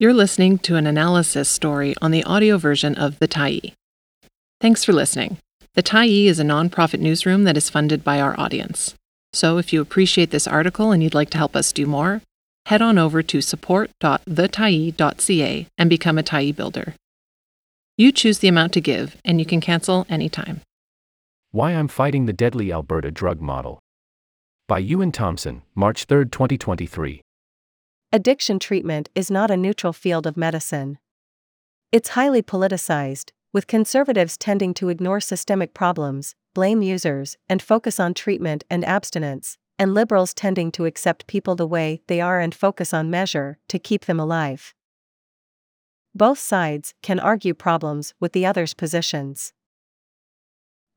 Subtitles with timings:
[0.00, 3.72] You're listening to an analysis story on the audio version of The Tyee.
[4.60, 5.38] Thanks for listening.
[5.74, 8.94] The Tyee is a nonprofit newsroom that is funded by our audience.
[9.32, 12.22] So if you appreciate this article and you'd like to help us do more,
[12.66, 16.94] head on over to support.thetyee.ca and become a Tyee builder.
[17.96, 20.60] You choose the amount to give, and you can cancel anytime.
[21.50, 23.80] Why I'm Fighting the Deadly Alberta Drug Model.
[24.68, 27.20] By Euan Thomson, March 3, 2023.
[28.10, 30.98] Addiction treatment is not a neutral field of medicine.
[31.92, 38.14] It's highly politicized, with conservatives tending to ignore systemic problems, blame users, and focus on
[38.14, 42.94] treatment and abstinence, and liberals tending to accept people the way they are and focus
[42.94, 44.74] on measure to keep them alive.
[46.14, 49.52] Both sides can argue problems with the other's positions.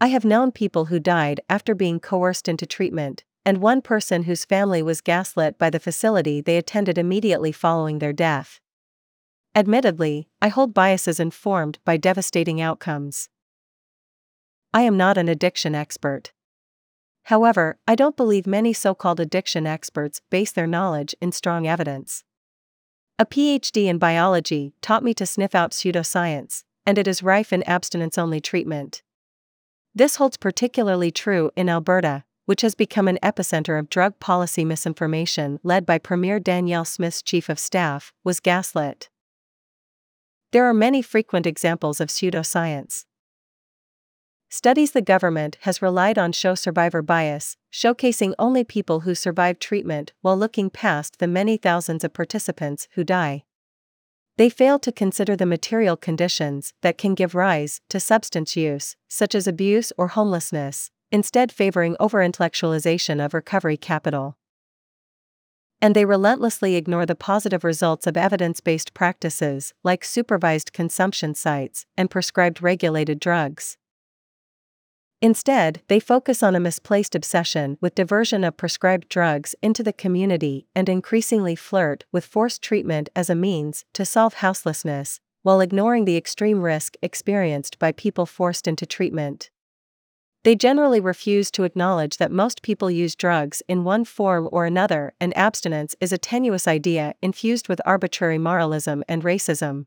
[0.00, 4.44] I have known people who died after being coerced into treatment, and one person whose
[4.44, 8.60] family was gaslit by the facility they attended immediately following their death.
[9.54, 13.28] Admittedly, I hold biases informed by devastating outcomes.
[14.72, 16.32] I am not an addiction expert.
[17.24, 22.24] However, I don't believe many so called addiction experts base their knowledge in strong evidence.
[23.18, 27.62] A PhD in biology taught me to sniff out pseudoscience, and it is rife in
[27.64, 29.02] abstinence only treatment.
[29.94, 35.60] This holds particularly true in Alberta, which has become an epicenter of drug policy misinformation
[35.62, 39.08] led by Premier Danielle Smith's chief of staff, was gaslit.
[40.50, 43.04] There are many frequent examples of pseudoscience.
[44.48, 50.12] Studies the government has relied on show survivor bias, showcasing only people who survive treatment
[50.20, 53.44] while looking past the many thousands of participants who die.
[54.38, 59.36] They fail to consider the material conditions that can give rise to substance use, such
[59.36, 64.36] as abuse or homelessness, instead favoring over-intellectualization of recovery capital.
[65.82, 72.10] And they relentlessly ignore the positive results of evidence-based practices like supervised consumption sites and
[72.10, 73.78] prescribed regulated drugs.
[75.22, 80.66] Instead, they focus on a misplaced obsession with diversion of prescribed drugs into the community
[80.74, 86.16] and increasingly flirt with forced treatment as a means to solve houselessness, while ignoring the
[86.16, 89.50] extreme risk experienced by people forced into treatment.
[90.42, 95.12] They generally refuse to acknowledge that most people use drugs in one form or another,
[95.20, 99.84] and abstinence is a tenuous idea infused with arbitrary moralism and racism.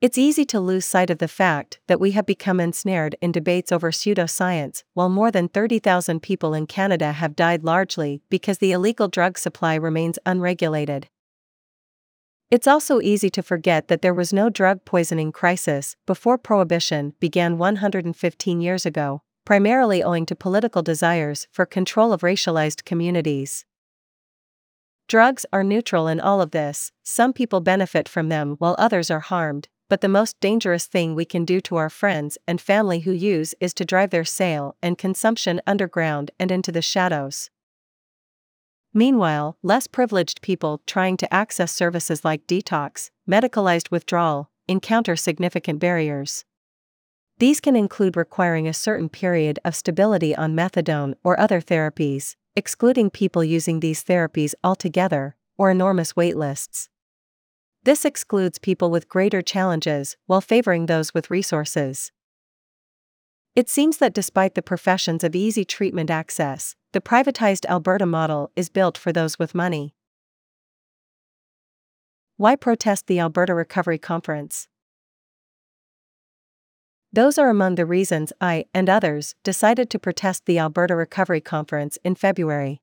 [0.00, 3.72] It's easy to lose sight of the fact that we have become ensnared in debates
[3.72, 9.08] over pseudoscience, while more than 30,000 people in Canada have died largely because the illegal
[9.08, 11.08] drug supply remains unregulated.
[12.50, 17.58] It's also easy to forget that there was no drug poisoning crisis before Prohibition began
[17.58, 23.64] 115 years ago, primarily owing to political desires for control of racialized communities.
[25.06, 29.20] Drugs are neutral in all of this, some people benefit from them while others are
[29.20, 33.12] harmed, but the most dangerous thing we can do to our friends and family who
[33.12, 37.48] use is to drive their sale and consumption underground and into the shadows.
[38.92, 46.44] Meanwhile, less privileged people trying to access services like detox, medicalized withdrawal, encounter significant barriers.
[47.38, 53.10] These can include requiring a certain period of stability on methadone or other therapies, excluding
[53.10, 56.88] people using these therapies altogether, or enormous waitlists.
[57.84, 62.12] This excludes people with greater challenges while favoring those with resources.
[63.56, 68.68] It seems that despite the professions of easy treatment access, the privatized Alberta model is
[68.68, 69.94] built for those with money.
[72.36, 74.66] Why protest the Alberta Recovery Conference?
[77.12, 81.98] Those are among the reasons I and others decided to protest the Alberta Recovery Conference
[82.04, 82.80] in February.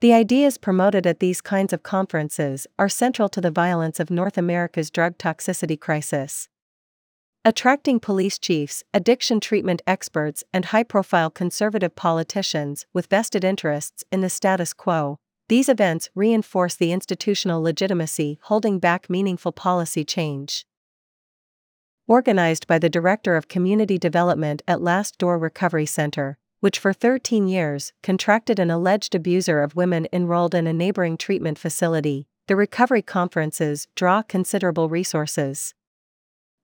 [0.00, 4.36] The ideas promoted at these kinds of conferences are central to the violence of North
[4.36, 6.48] America's drug toxicity crisis.
[7.46, 14.22] Attracting police chiefs, addiction treatment experts, and high profile conservative politicians with vested interests in
[14.22, 15.18] the status quo,
[15.48, 20.64] these events reinforce the institutional legitimacy holding back meaningful policy change.
[22.08, 27.46] Organized by the Director of Community Development at Last Door Recovery Center, which for 13
[27.46, 33.02] years contracted an alleged abuser of women enrolled in a neighboring treatment facility, the recovery
[33.02, 35.74] conferences draw considerable resources.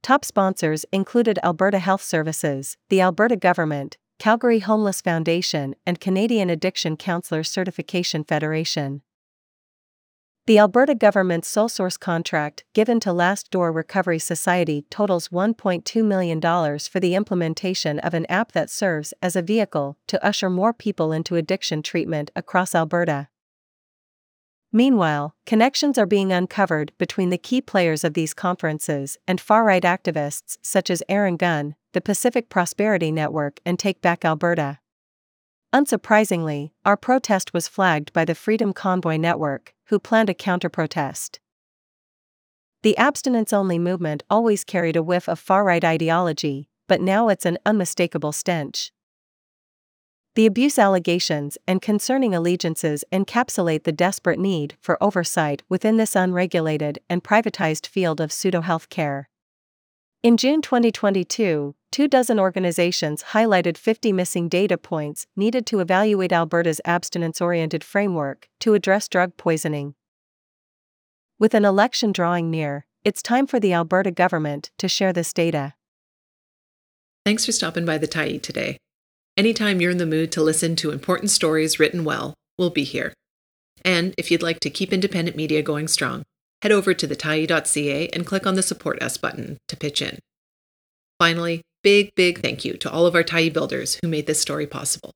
[0.03, 6.97] Top sponsors included Alberta Health Services, the Alberta Government, Calgary Homeless Foundation, and Canadian Addiction
[6.97, 9.03] Counselors Certification Federation.
[10.47, 16.41] The Alberta government's sole source contract given to Last Door Recovery Society totals $1.2 million
[16.41, 21.13] for the implementation of an app that serves as a vehicle to usher more people
[21.13, 23.29] into addiction treatment across Alberta.
[24.73, 29.83] Meanwhile, connections are being uncovered between the key players of these conferences and far right
[29.83, 34.79] activists such as Aaron Gunn, the Pacific Prosperity Network, and Take Back Alberta.
[35.73, 41.41] Unsurprisingly, our protest was flagged by the Freedom Convoy Network, who planned a counter protest.
[42.83, 47.45] The abstinence only movement always carried a whiff of far right ideology, but now it's
[47.45, 48.93] an unmistakable stench.
[50.37, 57.01] The abuse allegations and concerning allegiances encapsulate the desperate need for oversight within this unregulated
[57.11, 59.29] and privatized field of pseudo health care.
[60.23, 66.81] In June 2022, two dozen organizations highlighted 50 missing data points needed to evaluate Alberta's
[66.85, 69.95] abstinence oriented framework to address drug poisoning.
[71.41, 75.75] With an election drawing near, it's time for the Alberta government to share this data.
[77.25, 78.77] Thanks for stopping by the Tyee today.
[79.41, 83.15] Anytime you're in the mood to listen to important stories written well, we'll be here.
[83.83, 86.25] And if you'd like to keep independent media going strong,
[86.61, 90.19] head over to thetyee.ca and click on the Support Us button to pitch in.
[91.19, 94.67] Finally, big, big thank you to all of our Tyee builders who made this story
[94.67, 95.11] possible.